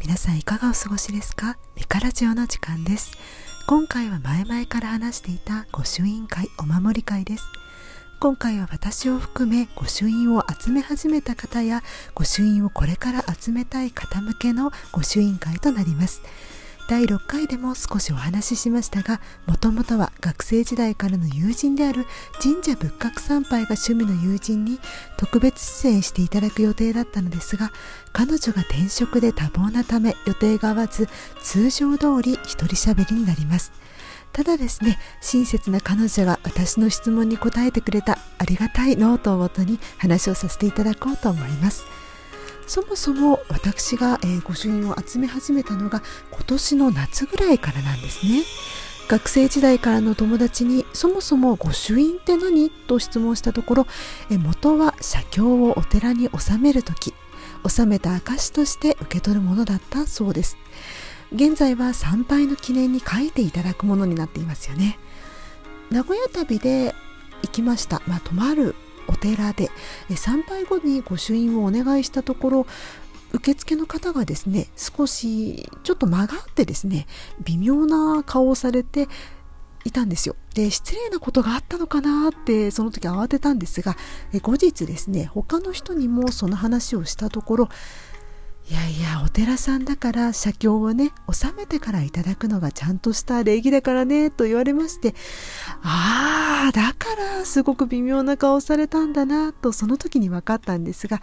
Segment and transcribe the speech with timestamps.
[0.00, 1.58] 皆さんいかがお過ごしですか？
[1.76, 3.12] ミカラジオの時間です。
[3.66, 7.44] 今回は前々から話していた御朱印会お守り会です。
[8.20, 11.82] 今回は私を含め御朱印を集め始めた方や
[12.14, 16.22] 御朱印をこれから集めたい方向けの御朱印会となります。
[16.88, 22.06] 第6回でも少しお話ししましたがもともとは学生時代からの友人である
[22.42, 24.80] 神社仏閣参拝が趣味の友人に
[25.18, 27.72] 特別出演していただく予定だったのですが
[28.14, 31.08] 彼女が転職で多忙なため予定が合わず
[31.42, 33.70] 通常通り一人喋りになります。
[34.32, 41.84] ただですね親切な彼女が私の質問に答えてくれたありがたいノートをもとに話をさせていただこうと思います。
[42.68, 48.44] そもそも私が、えー、御朱印を集め始めたのが今年の夏ぐらいからなんですね。
[49.08, 53.86] 学生時代からの友達にそもそも御朱印って何と質問したところ
[54.30, 57.14] え元は写経をお寺に納める時
[57.62, 60.58] 納めた証として受け取るものだったそうです。
[61.32, 64.98] 現在は参拝の記念に書いていただくものになっていますよね。
[65.90, 66.94] 名古屋旅で
[67.42, 68.74] 行きました、まあ、泊まる
[69.08, 69.70] お寺で
[70.16, 72.66] 参拝後に御朱印をお願いしたところ
[73.32, 77.06] 受付の方がですね少しちょっと間があってですね
[77.44, 79.08] 微妙な顔をされて
[79.84, 80.36] いたんですよ。
[80.54, 83.96] で失礼なことがあったのかなってその時慌てたんですが
[84.42, 87.68] 後日ですね他の人にもその話をしたところ
[88.70, 95.14] いやいやお寺さんだから写経をね納めてからいただくのがちゃんとした礼儀だからねと言われまして
[95.82, 101.22] ああだからすごく微妙な顔されたんだなとその時に分かったんですが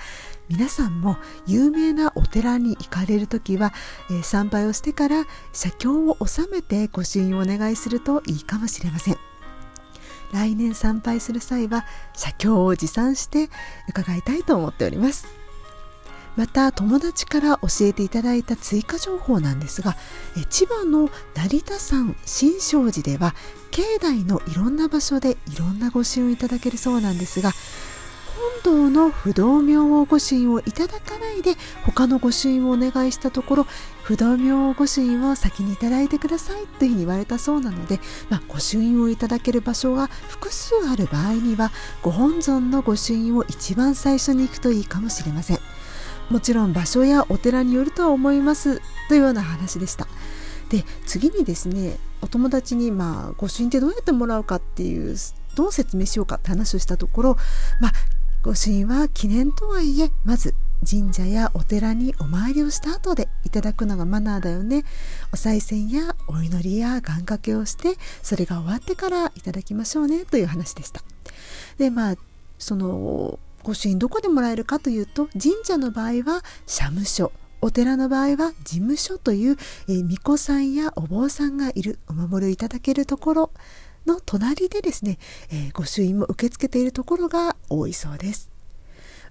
[0.49, 3.73] 皆さんも有名なお寺に行かれる時は、
[4.09, 9.17] えー、参拝をしてから写経を納めて御朱印をお願いするといいかもしれません。
[10.33, 13.49] 来年参拝する際は写経を持参して
[13.87, 15.44] 伺いたいと思っております。
[16.35, 19.95] また友達から教えていただいた追加情報なんですが
[20.49, 23.33] 千葉の成田山新勝寺では
[23.71, 27.51] 境内のいろんな場所でいろんな御朱印をいただけるそうなんですが
[28.63, 33.67] 本堂の不動明王御朱印をいただかないで他の御朱印をお願いしたところ
[34.03, 45.74] 不動明王御朱印を先にいただいてくださいというふうに言われたそうなので、まあ、御朱印をいただける場所が複数ある場合にはご本尊の御朱印を一番最初に行くといいかもしれません。
[46.29, 48.81] もちろん場所やお寺によるとは思います。
[49.07, 50.07] というような話でした。
[50.69, 55.15] で次にですねお友達にまあ御朱印ってどうやってもらうかっていう
[55.55, 57.37] どう説明しようかって話をしたところ
[57.79, 57.91] まあ
[58.43, 60.55] 御朱印は記念とはいえまず
[60.87, 64.83] 神社やお寺にお参りをした後でいただくのがマナーだよね。
[65.31, 70.25] お賽銭やお祈りや願掛けをしてそれが終わってからいただきましょうね。
[70.25, 71.01] という話でした。
[71.77, 72.15] でまあ
[72.59, 77.31] その御朱印どこでもらえるかというと神社の場合は社務所
[77.61, 79.57] お寺の場合は事務所という、
[79.89, 83.51] えー、巫女さんやお坊さんがいるお守りをいただけるところ
[84.05, 85.17] の隣でですね、
[85.51, 88.51] えー、御朱印も受け付けているところが多いそうです。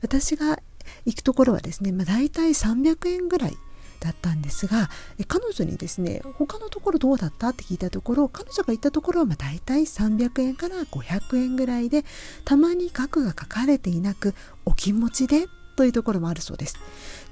[0.03, 0.59] 私が
[1.07, 3.57] 行くところはですね、まあ、大体300円ぐらい
[4.05, 4.91] だったんですが
[5.27, 7.49] 彼女にですね他のところどうだった？
[7.49, 12.05] って聞いたところ彼女が行ったところはまあ大体300円から500円ぐらいで
[12.45, 15.49] たまに額が書かれていなくお気持ちで？
[15.77, 16.77] というところもあるそうです。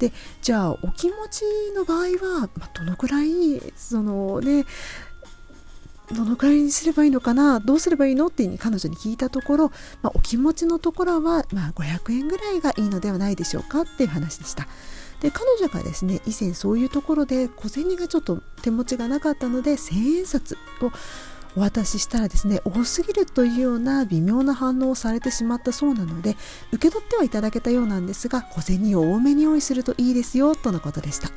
[0.00, 1.43] でじゃあお気持ち
[1.77, 1.99] の場合
[2.41, 3.28] は、まあ、どのくらい
[3.77, 4.65] そのね
[6.12, 8.27] どのくらいにすればいいのかなどうすればいいの？
[8.27, 9.69] って彼女に聞いたところ、
[10.03, 13.82] まあ、お気持ちのところは、まあ、500円ぐらいがいいのではないでしょうか？
[13.82, 14.66] っていう話でした。
[15.22, 20.91] で彼女がですね以前そういうところで小銭がちょっと手持ちがなかったので千円札を
[21.55, 26.37] お渡ししたらですね多すぎるというような微妙な反応をされてしまったそうなので
[26.72, 31.31] 受け取ってはいただけたようなんですが小銭を多めに用意するといいですよとのことでした。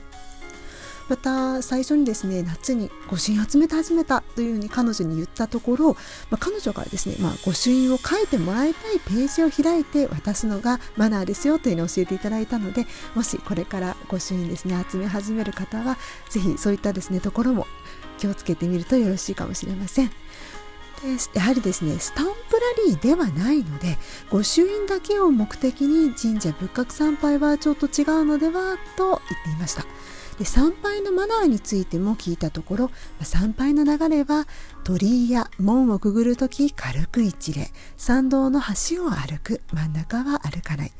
[1.07, 5.93] また最初にですね夏に御朱印集めて始めたというふうに彼女に言ったところ、
[6.29, 15.97] まあ、彼女からですね、まあ、御朱印を書いてもらいたいページを開いて渡すのがマナーですよというのを教えていただいたのでもしこれから御朱印ですね集め始める方は
[16.29, 17.67] ぜひそういったですねところも
[18.17, 20.11] 気をつけてみるとよろしいかもしれません。
[21.05, 23.97] でやはりですねスタンプラリーではないので
[24.31, 29.85] 御朱印だけを目的に神社仏閣参拝はちょっと違うのではと言っていました。
[30.37, 32.91] で参拝のマナーについても聞いたところ
[33.21, 34.47] 参拝の流れは
[34.83, 37.71] 鳥居や門をくぐるとき軽く一礼。
[37.97, 39.61] 参道の橋を歩く。
[39.73, 40.91] 真ん中は歩かない。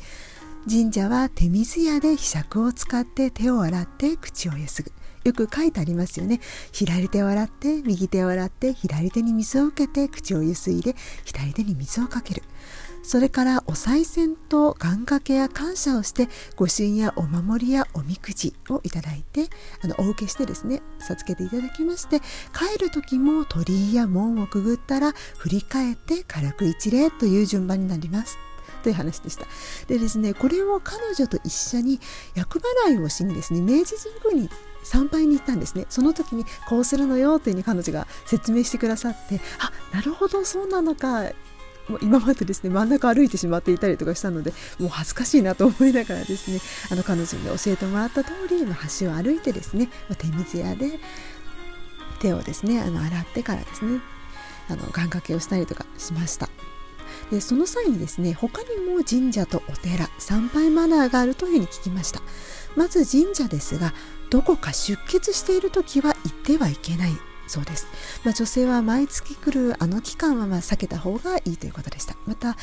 [0.68, 4.92] 神社は手水屋でひしゃくを使って手を洗って口をゆすぐ。
[5.24, 6.40] よく書いてありますよね。
[6.72, 10.96] 左手を洗って右手を洗って左手に水を受けて口をゆすいで
[11.26, 12.44] 左手に水をかける。
[13.06, 19.46] それからお賽銭と願掛けや感謝をして御朱印やお守りやおみくじをいただいて
[19.84, 28.38] あのお受けしてですね授けていただきまして帰る時も鳥居や門をくぐったら振り返って軽く一礼という順番になります
[28.82, 29.48] という話でした。
[29.88, 32.00] でですね、これを彼女と一緒に
[32.36, 34.50] 厄払いをしにですね、明治神宮に
[34.84, 35.88] 参拝に行ったんですね。
[35.90, 41.32] その時にこうするのよというふうに彼女が説明してくださって、あ、なるほど、そうなのか。
[41.90, 46.60] もう今までですね真ん中歩いてしまっていたりとかしたのでもう恥ずかしいなと思いながらですね
[46.92, 51.00] あの彼女に教えてもらった通り、まあ、橋を歩いてですね、まあ、手水屋で
[52.20, 54.00] 手をですねあの洗ってからですね
[54.70, 56.50] あの願掛けをしたりとかしました。
[57.32, 62.22] でその際にですね他にも神社とお寺参拝マナーがあるというふうに聞きました
[62.76, 63.94] まず神社ですが
[64.30, 67.12] どこか出血している時は行ってはいけない
[67.48, 67.88] そうです、
[68.24, 72.16] まあ、女性は毎月来るあの期間はま避けた方がいいということでした。
[72.26, 72.56] また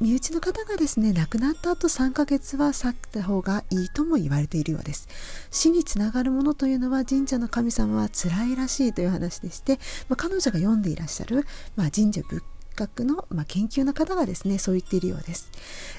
[0.00, 5.06] 身内の方がですね亡くなった後3ヶ月は避けた方がいいとも言われているようです。
[5.52, 9.78] 死につながるものというのは神社の神様は辛いらしいという話でして、
[10.08, 11.46] まあ、彼女が読んでいらっしゃる、
[11.76, 12.42] まあ、神社仏
[12.74, 15.50] 学の、まあ、研究の方がですねそう言っているようです、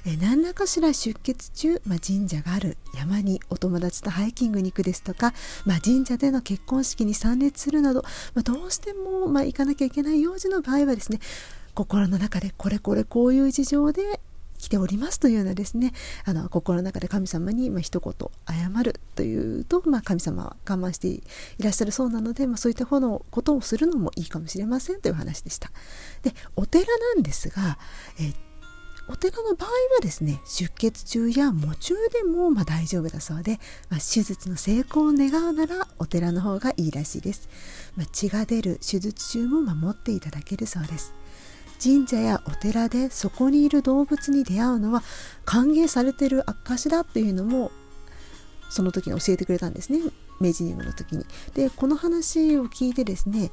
[0.05, 5.33] えー、何らかしら出血中、まあ、神社がある山にお友達とハイキングに行くですとか、
[5.65, 8.03] まあ、神社での結婚式に参列するなど、
[8.33, 11.19] まどうしても、ま行かなきゃいけない用事の場合はですね
[11.73, 14.19] 心の中でこれこれこういう事情で
[14.63, 15.91] 来ておりますというようなですね
[16.23, 18.13] あの心の中で神様に、まあ、一言
[18.47, 21.21] 謝るというと、まあ、神様は我慢してい
[21.59, 25.69] らっしゃるそうなので、まあ、そういった方のことをするのもいいかもしれませんという話でした。
[26.21, 27.77] でお寺なんですが、
[28.19, 28.33] え
[29.09, 37.49] お寺の場合はですね出血中や喪中でもま大丈夫だそうで、まあ、手術の成功を願うならお寺の方がいいらしいです、
[37.97, 41.13] まあ、血が出る手術中も守っていただけるそうです。
[41.83, 45.03] 神社やお寺でそこにいる動物に出会うのは
[45.43, 47.71] 歓迎されてる証だっていうのも
[48.69, 49.99] その時に教えてくれたんですね
[50.39, 51.25] 明治神宮の時に。
[51.53, 53.51] でこの話を聞いてですね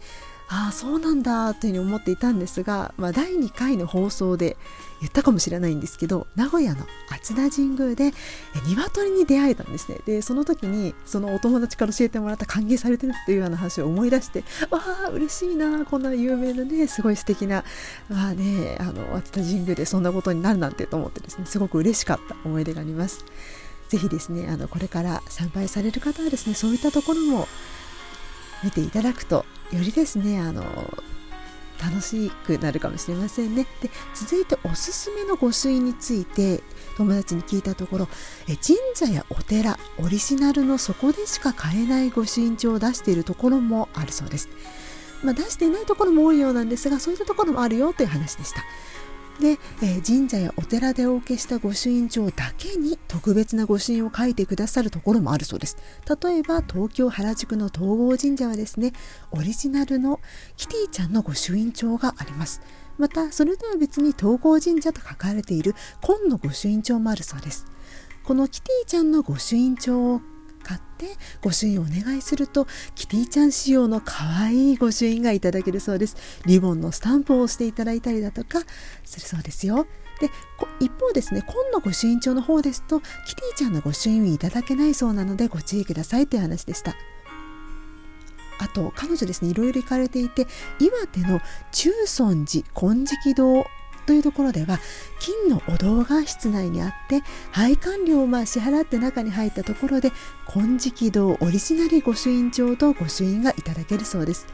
[0.53, 4.57] ああそうなんだというふうに思っていたんですが、まあ、第2回の放送で
[5.01, 8.13] 言ったかもしれないんですけど名古屋の厚田神宮で
[8.67, 17.63] 鶏に出会えたんですねでその時にそのお友達から教えてもらった歓迎されてるっていうような話を思い出してわあ嬉しいなこんな有名なねすごい素敵な
[18.09, 23.25] まあねあの厚田神宮でそんなことになるなんてと思ってですねすごく嬉しかった思い出があります。
[23.89, 27.49] ぜひですねあのこれから参拝される方はですねそういったところも
[28.63, 30.65] 見ていただくとよりですねあの
[31.83, 33.67] 楽しくなるかもしれませんね。
[33.81, 36.63] で続いておすすめの御朱印について
[36.97, 38.09] 友達に聞いたところ
[38.49, 44.51] え神社やお寺オリジナルのそこでしか買えない御朱印帳を出しているところもあるそうです、
[45.23, 48.63] まあ、出していないところも多いようなんですがそういったところもあるよという話でした。
[49.39, 55.77] で、えー、神社やお寺でお受けした御朱印帳だけに特別な御朱印を書いてくださるところもあるそうです。
[56.23, 58.93] 例えば東京原宿の東郷神社はですね
[59.31, 60.21] オリジナルの
[60.57, 62.61] キティちゃんの御朱印帳があります。
[62.99, 67.67] またそれとは別に東郷神社と書かれている紺の御朱印帳もあるそうです。
[68.25, 70.21] このキティちゃんの御朱印帳
[70.63, 71.07] 買って
[71.43, 76.17] 御朱印をお願いするとキティちゃん仕様の可愛い御朱印がいただけるそうです。
[76.47, 78.61] リボンのスタンプを押していただいたりだとか
[79.05, 79.87] するそうですよ。
[80.21, 80.31] で
[80.81, 86.95] 一方ですね紺の御朱印帳の方ですとキティちゃんの御朱印をいただけないそうなのでご注意くださいという話でした。
[88.63, 90.47] あと彼女ですねいろいろ行かれていて
[90.79, 91.41] 岩手の
[91.73, 93.65] 中尊寺金色堂
[94.11, 94.81] というところでは
[95.21, 100.11] 金のお堂が室内にあって配管料をまあ支払って中に入ったところで
[100.49, 104.49] 金色堂オリジナル御朱印帳と御朱印がいただけるそうです。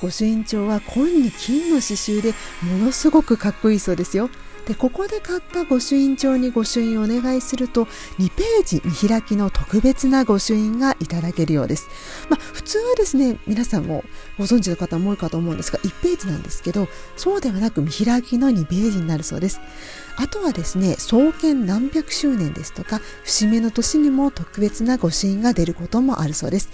[0.00, 2.32] 御朱印帳は紺に金の刺繍で
[2.62, 4.30] ものすごくかっこいいそうですよ。
[4.66, 7.86] でここで買った御朱印帳に御朱印をお願いすると
[8.18, 11.88] 2ページ見開きの特別な御朱印がいただけるようです、
[12.30, 14.04] まあ、普通はですね皆さんも
[14.38, 19.60] ご存知の方も多いかと思うんですが1ページなんですけどそうではなく見開きの2ページになるそうです。
[20.16, 26.70] あとはですね創建何百周年ですとか節目の年にも特別な御朱印が出ることもあるそうです。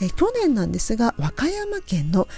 [0.00, 2.28] え去年なんですが和歌山県の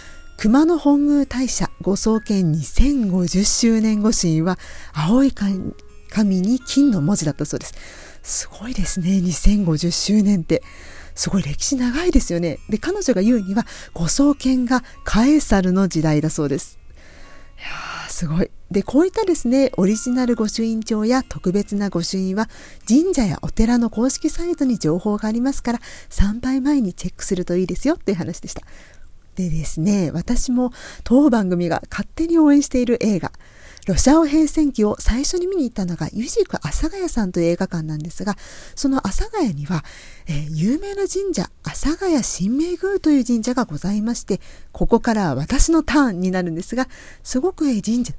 [0.40, 4.58] 熊野本宮大社ご創建2050周年御朱印は
[4.94, 7.74] 青い紙に金の文字だったそうです。
[8.22, 9.08] すごいですね。
[9.18, 10.62] 2050周年って。
[11.14, 12.58] すごい歴史長いですよね。
[12.70, 16.78] で、彼女が言うには、ご創建がカエサルの時代だそうです。
[17.58, 18.50] いやー、すごい。
[18.70, 22.48] で、こういったですね、オリジナル御朱印帳や特別な御朱印は、
[22.88, 28.62] 神社やお寺の公式サイトに情報がありますから、参拝前にチェックするといいですよっていう話でした。
[29.36, 30.72] でですね、私も
[31.04, 33.32] 当番組が勝手に応援している映画、
[33.86, 38.36] ロシアオ平戦記を最初に見に行ったのが、ユジク阿佐ヶ谷さんという映画館なんですが、
[38.74, 39.84] その阿佐ヶ谷には、
[40.26, 44.40] えー、有名な神社、阿佐ヶ谷神明宮という神社がございまして、
[44.72, 46.88] ここからは私のターンになるんですが、
[47.22, 48.12] すごく、えー、神社、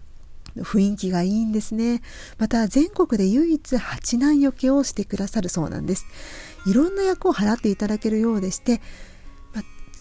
[0.57, 2.01] 雰囲気がいいんですね。
[2.37, 6.05] また全国で唯一八難よけをしてくださるそうなんです。
[6.65, 8.81] いろんな役を払っていただけるようでして、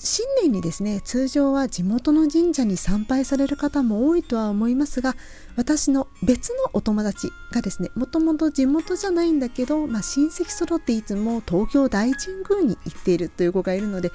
[0.03, 5.15] 新年にですね通常は地元の神社に参拝される方も多いとは思いますが
[5.57, 14.11] 私の別のお友達がですねもともと地元じゃないんだけど、まあ、親戚揃っていつも東京大神宮に行っているという子がいるので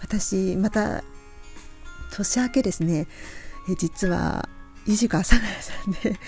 [0.00, 1.04] 私また
[2.10, 3.06] 年明けですね
[3.70, 4.48] え実は
[4.86, 6.18] 伊治川佐賀さんで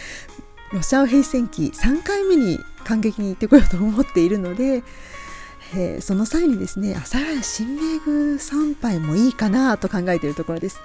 [0.74, 4.82] ロシア平戦記3回目に感激に行ってこようと思っているので
[5.72, 10.80] えー、その際にですね阿佐ヶ谷神明宮参拝もいいかなと考えているところです。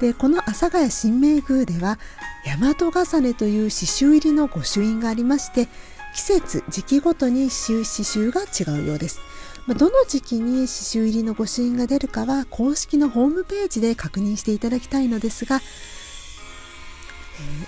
[0.00, 1.98] でこの阿佐ヶ谷神明宮では
[2.44, 2.58] 大
[2.90, 5.68] 和重ねという刺繍入りの御朱印がありまして
[6.14, 9.20] 季節時期ごとに刺繍が違うようです。
[9.68, 15.58] どの時期に刺繍入りの御朱印が出るかは公式のホームページで確認していただきたいのですが、え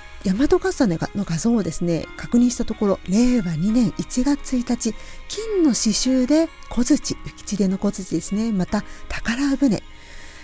[0.09, 4.95] ー大和重ねの画像をですね確認したところ令和2年1月1日
[5.29, 9.83] 金の刺繍で小槌浮き出の小槌ですねまた宝船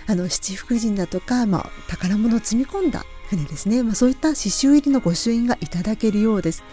[0.08, 6.64] あの七福神だとか、まあ、宝物を積み込んだ船ですね、まあ、そういった刺繍入りの御朱印がいただけるようです。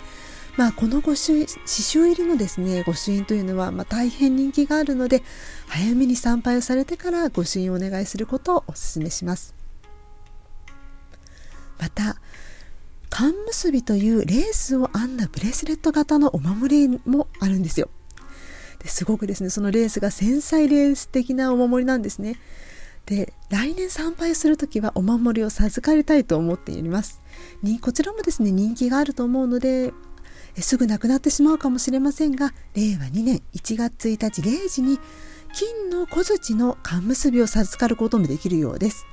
[0.55, 5.21] まあ、この御朱印刺繍入りのですね御朱印というのは、まあ、大変人気があるので
[5.67, 9.53] 早めに参拝をされてから御朱印をお願いすることをお勧めします。
[11.77, 12.15] また
[13.17, 17.87] 缶結びというレースを編んだブレスレット型のお守りもあるんですよ。
[18.79, 22.35] ですごくですねそのレースが繊細レース的なお守りなんですね。
[23.05, 27.21] で来年参拝する時はお守りを授かりたいと思っています。
[27.63, 29.93] にこちらもですね人気があると思うので
[30.57, 34.99] すぐなくなってしまうかもしれませんが令和2年1月1日0時に
[35.53, 39.05] 金の小槌の缶結びを授かることもできるようです。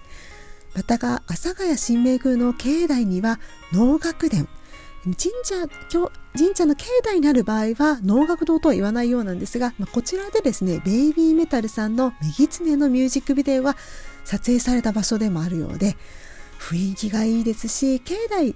[0.75, 3.38] またが阿佐ヶ谷神明宮の境内には
[3.73, 4.47] 能楽殿
[5.05, 5.67] 神社
[6.37, 13.76] 神社の境内にある場合は能楽堂とは言わないようなんですが、まあ、こちらでですねベイビーメタルさんの「右狐」のミュージックビデオは
[14.25, 15.97] 撮影された場所でもあるようで
[16.61, 18.55] 雰囲気がいいですし境内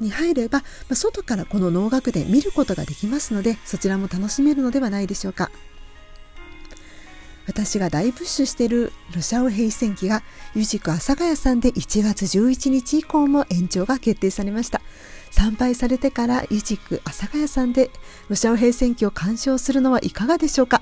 [0.00, 5.50] に入れば、まあ、外からこの能楽殿見ることができますのでそちらも楽しめるのではないでしょうか。
[7.50, 10.22] 私が大プッシュしているロシアオ平戦記が
[10.54, 14.80] ユジク阿佐ヶ谷さんで1月11日以降も延長が決定されました。
[15.32, 17.90] 参拝されてからユジク阿佐ヶ谷さんで
[18.28, 20.80] ロシアオ平戦記を鑑賞するのはいかがでしょうか。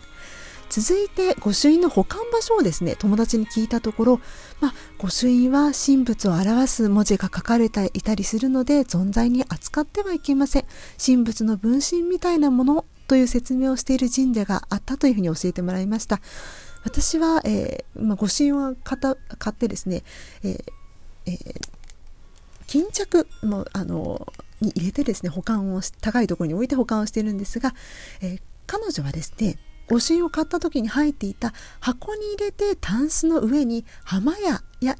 [0.68, 4.20] 続いて御朱印の保管場所をですね友達に聞いたところ、
[4.60, 10.64] まあ、御朱印は神仏を表す文字が書かれていたりするので存在に扱ってはいけません。
[11.02, 16.20] 神仏の分身みたいなものという説明をしている神社があったというふうに教えてもらいました。
[16.84, 18.98] 私は、えーまあ、御朱印を買
[19.50, 20.04] ってですね、
[20.44, 20.64] えー
[21.26, 21.60] えー、
[22.66, 27.74] 巾着もあのに入れてですね保管を高いところに置いて保管をしているんですが、
[28.20, 34.96] えー、彼女はですね御朱印を買った時に入っていた箱に入れてタンスの上に浜屋や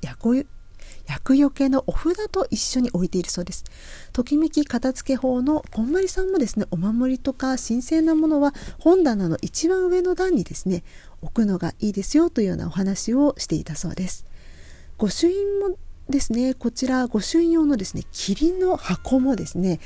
[1.09, 3.65] 厄除けのお札と一緒に置いているそうです。
[4.13, 10.85] ときめき片付け法のこんまりさんもですね、お守りとか神聖なものは本棚の一番上の段にですね、
[11.23, 14.27] 置くのがいいですよというようなお話をしていたそうです。
[14.99, 15.77] 御朱印も
[16.09, 19.81] ですね、こちら御朱印用のですね、霧の箱もですね、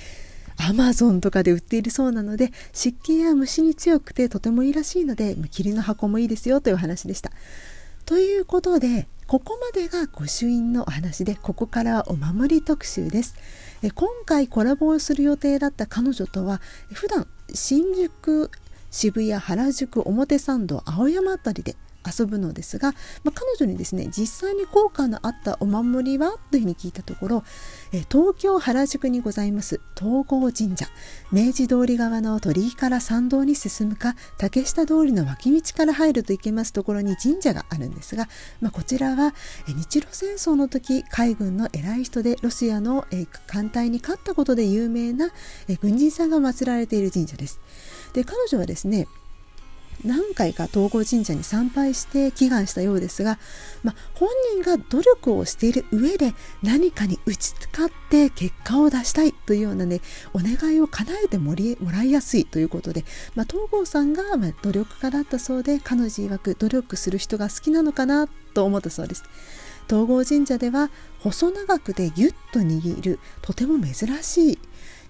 [0.57, 7.33] アマゾンとかで売っているそうなので湿気や虫に強くてとてもいいらしいので霧の箱もいいですよというお話でした。
[8.05, 13.35] ということでここまでが御朱印のお話でここからはお守り特集です。
[13.83, 16.61] え今回コラボをする予定だった彼女とは
[16.93, 18.51] 普段新宿
[18.91, 22.93] 渋谷原宿表参道青山辺りで遊ぶのですが、
[23.25, 26.37] まあ、彼女にですね実際に効果のあったお守りは？
[26.51, 27.45] というふうに聞いたところ
[27.93, 30.87] え東京原宿にございます東郷神社
[31.31, 38.29] 明治通り側の鳥居から参道に進むか竹下通りの脇道から入るといけますところに神社があるんですが、
[38.61, 39.35] まあ、こちらは
[39.67, 45.31] 日露戦争の時海軍の偉い人でロシアのえ艦隊に勝ったことで有名な
[45.69, 47.61] え軍人さんが祀られている神社です。
[48.13, 49.07] で彼女はですね
[50.05, 53.39] 何回か東郷神社に参拝して祈願したようですが、
[53.85, 60.01] まあ、本人が努力をしている上で何かに打ち勝って結果を出したいというようなね
[60.35, 69.25] お願いを叶えてもらいやすいということで、まあ、東郷さんがま努力家だったそうで彼女曰く努力する人が好きなのかなと思ったそうです。
[69.89, 74.59] 東郷神社では細長くてギュッと握るとても珍しい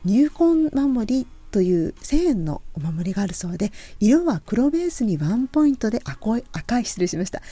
[0.04, 7.42] 入魂守りという1000円のお守りがあるそうで色は黒ベースにワンポイントで赤い赤い失礼しました。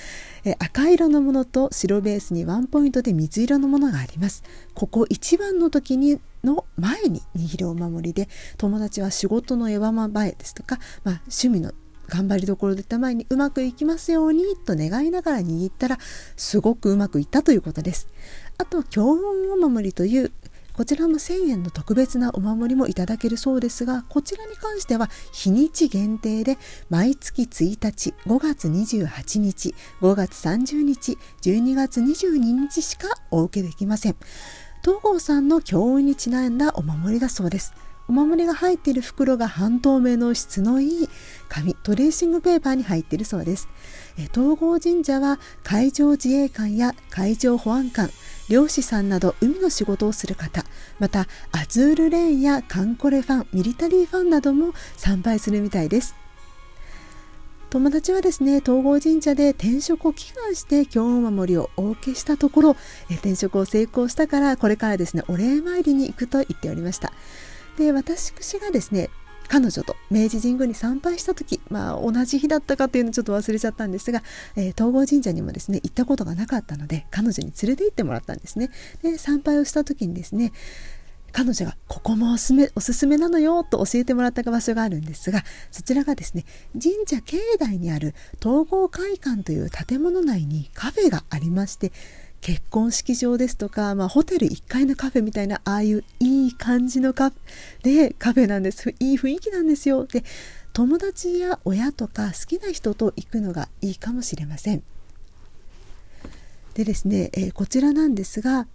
[0.45, 4.42] え赤色のものと白ベースにワンポイントで水色のものがあります。
[4.75, 11.73] ここ一番の時にの前に握るお守りで友達は仕事の山場えですとか、まあ、趣味の
[12.09, 15.99] 頑張りどころでた前にうまくいきますようにと願いながら握ったら
[16.37, 18.09] すごくうまくいったということです。
[18.59, 20.33] あと強運お守りという
[20.80, 26.56] こちらも1000円の特別なお守りもいただけるそうですがこちらに関しては日にち限定で
[26.88, 34.16] 毎月1日5月28日5月30日12月22日しかお受けできません。
[34.82, 37.75] 東郷さんの強運にちなんだお守りだそうです。
[38.08, 41.08] お守りが入っている袋が半透明の質のいい
[41.50, 43.68] 紙トレーシングペーパーに入っているそうです。
[44.34, 48.08] 東郷神社は海上自衛官や海上保安官
[48.50, 50.64] 漁師さんなど海の仕事をする方
[50.99, 56.16] またアズールレーンやカンコレファンミリタリーファンなども参拝するみたいです。
[57.71, 62.76] 友達はですね東郷神社で転職を祈願して京お守りをお受けしたところ
[63.09, 67.12] え転職を成功したからこれからですねお礼参りに行くと言っておりました。
[67.78, 69.11] で私がですね
[69.50, 74.23] 彼女と明治神宮に参拝した時、まあ、同じ日だったかというのをちょっと忘れちゃったんですが、
[74.54, 78.71] えー、東郷神社にもですね行ったことがなかったので彼女に連れて行ってもらったんですね。
[79.02, 80.52] で参拝をした時にですね
[81.33, 85.42] 彼女がここもおすすめおすすめなのよと教えてもらった場所があるんですが
[85.73, 86.45] そちらがですね
[86.80, 91.92] 神社境内にある東郷会館という建物内にカフェがありまして
[92.40, 98.94] 結婚式場ですとか、まあ、ホテル1階のカフェみたいなああいういい感じのカフェでカフェなんです。
[98.99, 100.06] いい雰囲気なんですよ。
[100.06, 100.25] で
[100.73, 104.82] 友達や親とか好きな人と行くのがいいかもしれません。
[106.75, 108.66] でですね、えー、こちらなんですが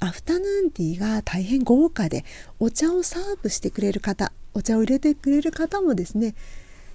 [0.00, 2.24] アフタヌーンティーが大変豪華で
[2.58, 6.34] お茶をサーブしてくれる方お茶を入れてくれる方もですね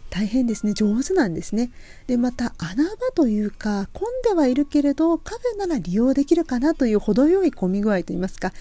[0.10, 0.74] 大変ですね。
[0.74, 1.72] 上手なんですね。
[2.08, 8.54] でまた穴場というか混んではいるけれどカフェなら利用できるかなという程よい混み具合といいますか、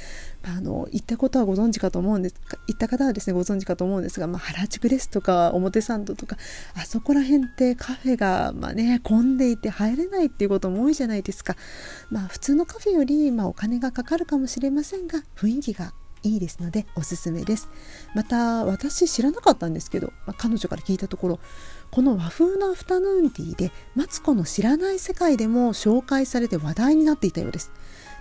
[0.43, 6.37] まあ、あの行ったことはご存知かと思うんです行った方はですねご存知かと思うんですが、まあ、原宿ですとか表参道とか
[6.75, 11.57] あそこら辺ってカフェが、まあね、混んでいて入れないっていうことも多いじゃないですか、
[12.11, 15.93] まあ、普通のカフェより、ま、お金がかかるかもしれませんが雰囲気が
[16.27, 17.69] いいですのでおすすめです。
[18.15, 21.41] また私知らなかったんですけど、まあ、彼女から聞いたところ
[21.91, 27.73] この和風のアフタヌーンティーでマツコの知らない世界でも紹介されて話題になっていたようです。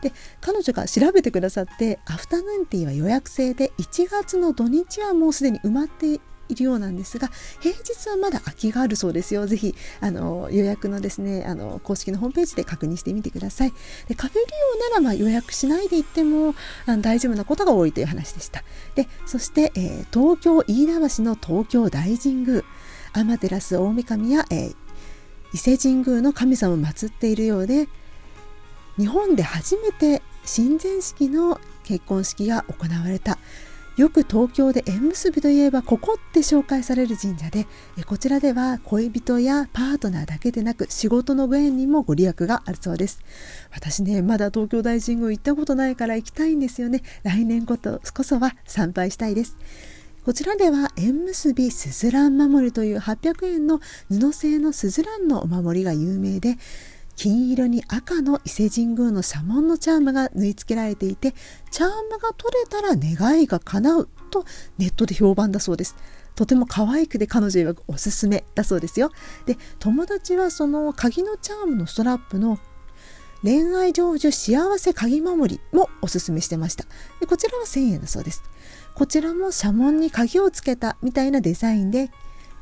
[0.01, 7.29] で彼女が調べてくださってアフタヌーンティーは予約制で1月の土日はもうすでに埋まっているようなんですが
[7.59, 9.47] 平日はまだ空きがあるそうですよ。
[9.47, 13.73] ぜひあの予約のですねあの公式のホームページで確認してみてください。
[14.07, 14.41] でカフェ利
[14.81, 16.55] 用ならまあ予約しないで行っても
[16.85, 18.63] あの大丈夫なことが多いという話でした。
[18.95, 22.63] でそして、えー、東京飯田橋の東京大神宮。
[23.13, 24.75] 天照大神や、えー、
[25.53, 27.87] 伊勢神宮の神様を祀っているようで
[28.97, 33.37] 日本で初めて神前式の結婚式が行われた。
[33.97, 37.65] よく東京で縁結びといえばここって紹介される神社で
[38.05, 43.21] こちらでは恋人やパートナーだけでなく仕事のご縁にもご利益があるそうです。
[43.71, 47.03] 私ねまだ東京大神宮行ったことないから行きたいんですよね。
[47.23, 49.57] 来年ここそは参拝したいです。
[50.25, 53.79] こちらでは縁結びすずらん守りという800円の
[54.09, 56.57] 布製のすずらんのお守りが有名で
[57.15, 61.33] 金色に赤の伊勢神宮の社紋のチャームが縫い付けられていて
[61.71, 64.45] チャームが取れたら願いが叶うと
[64.77, 65.95] ネットで評判だそうです。
[66.35, 69.11] とても可愛くて彼女曰くおすすめだそうですよ。
[69.45, 72.59] で友達はその鍵のチャームのストラップの
[73.41, 76.85] 恋愛成就幸せ鍵守りもおすすめしてました。
[77.21, 78.43] でこちらは1000円だそうです。
[78.93, 82.11] こちらも社紋に鍵をつけたみたいなデザインで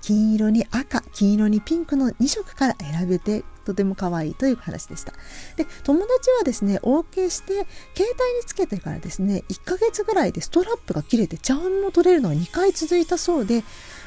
[0.02, 5.14] 金色に赤金色にピンクの2色から選べてとても可愛いという話でした。
[5.56, 7.66] で友達はですねお受けして携
[7.98, 13.64] 帯につけてからですね1ヶ月ぐらいでストラップが切れて茶碗も取れるのが2回続いたそうで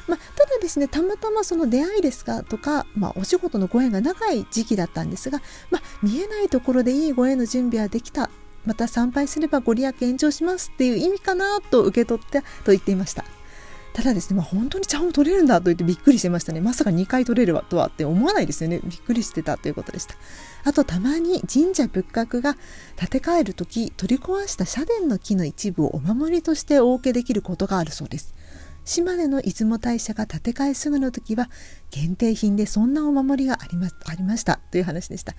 [0.07, 5.41] まあ、ただですねたまたまその出会いですかとか、まあ、お仕事のご縁が長い時期だったんですが、
[5.71, 8.31] まあ、見えないところでいいご縁の準備はできた。
[8.65, 13.25] また参拝すればご利益延長しますっていう意味かなと受け取ってと言っていました。
[13.97, 16.61] ただですね、まあ、本当に茶碗取れるんだと言ってびっくりしてましたね。
[16.61, 18.79] まさか2回取れるとはって思わないですよね。
[18.85, 20.17] びっくりしてたということでした。
[20.65, 22.59] あと、たまに神社仏閣が
[22.97, 28.35] 建て替える時取り壊した社殿の木の一部をお守りとしてお受けできることがあるそうです。
[28.85, 31.49] 島根の出雲大社が建て替えすぐの時は
[31.91, 35.35] 限定品でそんなお守りがありまありましたという話でした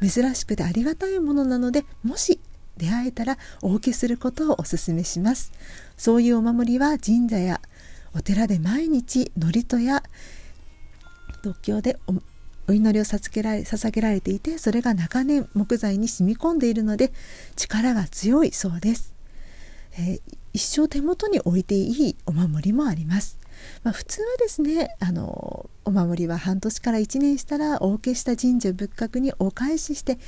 [0.00, 2.40] 珍しくてありがたいものなのでもし
[2.76, 5.52] 出会えたらお受けすることをお勧めします
[5.96, 7.60] そういうお守りは神社や
[8.18, 10.02] お寺で毎日祝詞や
[11.44, 11.96] 独協で
[12.66, 17.12] お祈りを捧げられ捧げられていてそれが長年木材に染み込んでいるので
[17.54, 19.14] 力が強いそうです、
[19.92, 20.20] えー、
[20.52, 23.38] 一生手元に置いていいお守りもあります、
[23.82, 30.18] まあ、普通はですねあのお守りは半年から1年したらお受けした神社仏閣にお返しして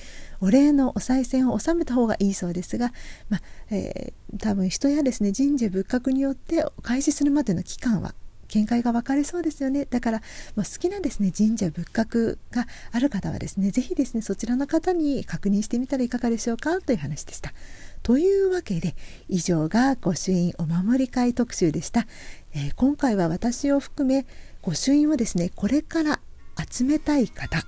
[0.40, 2.92] お礼のお賽銭を納めた方がいいそうですが、
[3.28, 3.40] まあ
[3.70, 8.14] えー、多分人やですね神社仏閣によってお返しするまでの期間は
[8.50, 10.24] 見解が分かれそうですよねだからも
[10.58, 17.52] う好きなですね神社仏閣がある方はですね是非ですねそちらの方に確認してみたらいかがでしょうかという話でした。
[18.02, 18.94] というわけで
[19.28, 22.06] 以上が御朱印お守り会特集でした、
[22.54, 24.26] えー、今回は私を含め
[24.62, 26.20] 御朱印をですねこれから
[26.70, 27.64] 集めたい方。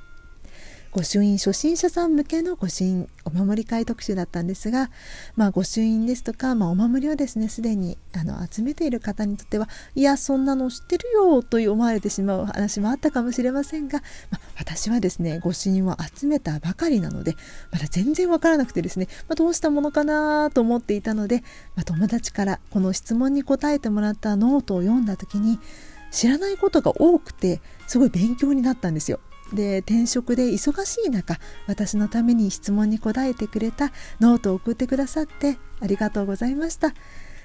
[0.95, 4.91] 御朱印初心者さん向けの御朱印お守り会特集だったんですが、
[5.37, 17.37] まあ、御朱印ですとか、まあ、お守りをですねすでにあの集めている方にとってはいやそんなの知ってるよと思われてしまう話もあったかもしれませんが、まあ、私はですね御朱印を集めたばかりなので
[17.71, 21.43] まだ全然わからなくてですね、まあ、どうしたものかなと思っていたので、
[21.75, 25.59] ま友達からこの質問に答えてもらったノートを読んだ時に
[26.11, 29.21] 知らないことが多くてすごい勉強になったんですよ。
[29.55, 36.95] で転職で忙しい中私のために質問に答えてくれたノートを送ってくださってありがとうございました、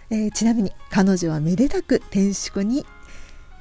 [0.10, 2.86] えー、ちなみに彼女はめでたく転職に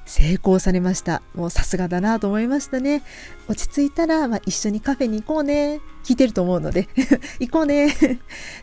[0.07, 1.21] 成功されました。
[1.35, 3.03] もうさすがだなと思いましたね。
[3.49, 5.81] 落ち着いたら、まあ、一緒にカフェに行こうね。
[6.05, 6.89] 聞いてると思うので
[7.41, 7.93] 行こうね。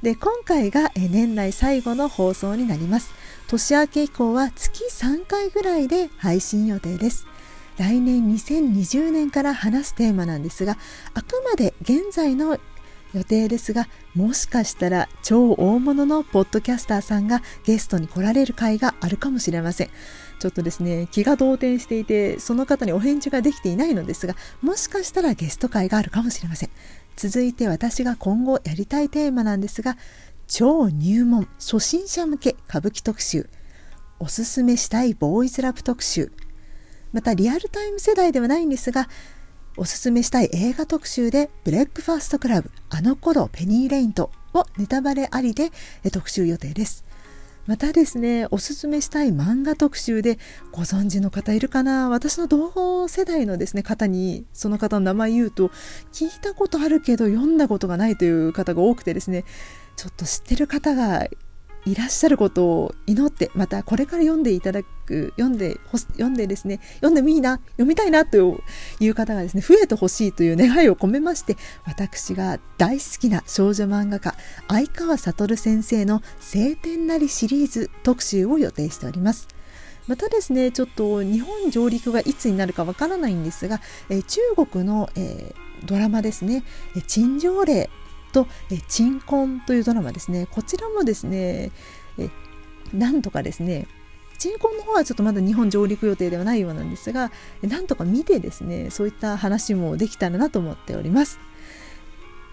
[0.02, 3.12] で今回が年内最後の放送になります。
[3.48, 7.28] 年明け以降は月3回ぐらいで配信予定です。
[7.78, 10.78] 来年2020年から話すテーマなんですが
[11.14, 12.60] あくまで現在の
[13.14, 19.90] 予定ですがもしかしたら超大物のポッドキャスターさんがゲストに来られる回があるかもしれません。
[20.40, 26.70] ちょっとですね気が動転していてその方にお返事ができていないのですがもしかしたらゲスト会があるかもしれません。
[27.16, 29.96] 続いて私が今後やりたいテーマなんですが
[30.48, 33.48] 超入門初心者向け歌舞伎特集。
[34.20, 36.32] おすすめしたいボーイズラブ特集。
[37.14, 39.08] またリアルタイム世代ではないんですが
[39.78, 45.72] おすすめしたい映画特集でブレックファーストクラブあの頃ペニー・レインとをネタバレありで
[46.12, 47.06] 特集予定です。
[47.66, 50.38] またですねおすすめしたい漫画特集で
[50.74, 52.10] ご存知の方いるかな？
[52.10, 55.72] 私の同世代のですね方にその方の名前言うと
[56.12, 59.46] 聞いたことあるけど読んだことがないという方が多くてですね
[59.96, 61.26] ちょっと知ってる方が
[61.86, 68.62] いらっしゃることを祈ってまたこれから読んでいただく読んで読んでですね読んでもいいな読みたいなと
[69.00, 74.36] いう方がですね増えてほしいという願いを込めまして私が大好きな少女漫画家
[74.68, 79.48] 相川悟先生の「晴天なり」シリーズ特集を予定しております。
[80.08, 86.66] またですねちょっと日本上陸がいつになるかわからないんですが、え中国の、えー、ドラマですね
[87.08, 87.90] 「陳情令」
[88.34, 90.48] と「え鎮魂」というドラマですね。
[90.52, 91.72] こちらもですね
[92.18, 92.30] え
[92.94, 93.88] なんとかですね
[94.38, 101.40] 鎮魂の方はちょっとまだ日本上陸予定ではないようなんですがなんとか見てですねそういった話もできたらなと思っております。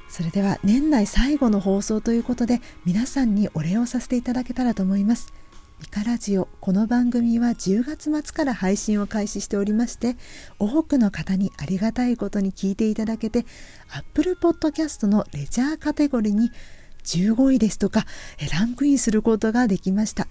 [0.08, 5.32] それでは年内最後の放送ということで皆さんにお礼をさせていただけたらと思います。
[5.80, 6.46] ミカラジオ。
[6.60, 10.16] この番組は10月末から配信を開始しておりまして
[10.58, 13.46] 多くの方にありがたいことに聞いていただけて
[13.96, 16.50] Apple Podcast のレジャーカテゴリーに
[17.04, 18.04] 15位ですとか
[18.52, 20.28] ランクインすることができました。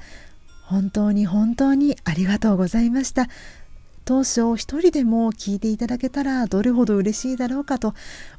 [0.65, 3.27] 本当に本当にありがとうございました。
[4.05, 7.95] 当初一人でも聞いていただけたらどれほど嬉しいだろうかと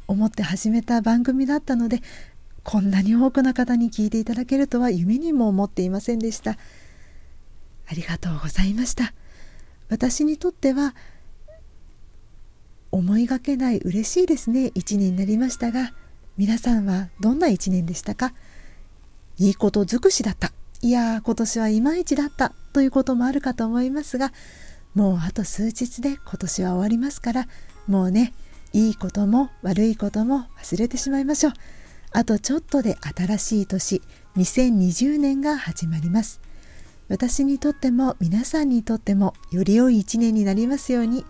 [0.06, 2.02] 思って始めた番組だったので
[2.62, 6.56] こんなに多くの方に聞いていただけるとは夢にも思っていませんでした。
[7.90, 9.12] ありがとうございました。
[9.88, 10.94] 私にとっては
[12.92, 14.70] 思いがけない嬉しいですね。
[14.74, 15.92] 一年になりましたが
[16.36, 18.32] 皆さんはどんな一年でしたか？
[19.38, 20.52] いいこと尽くしだった。
[20.82, 22.52] いや今年はいまいちだった。
[22.72, 24.32] ということもあるかと思いますが
[24.94, 27.48] もうあと数日で今年は終わりますから
[27.88, 28.32] もうね
[28.72, 31.52] いいことも悪いことも忘れてしまいましょう。
[32.12, 34.02] あとちょっとで新しい年
[34.36, 36.40] 2020年が始まります。
[37.10, 41.26] 私にとっても皆さんにとってもより良い一年になりますように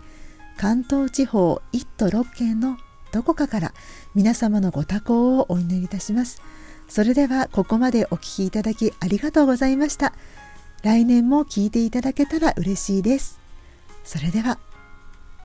[0.55, 2.77] 関東地方1都6県の
[3.11, 3.73] どこかから
[4.13, 6.41] 皆様のご多幸をお祈りいたします。
[6.87, 10.13] それではここまでお聴きいただきありがとうございました。
[10.83, 13.39] 来年も聴いていただけたら嬉しいです。
[14.03, 14.59] それでは